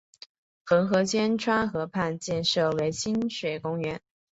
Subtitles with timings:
[0.65, 4.01] 横十间川河畔建设为亲水公园。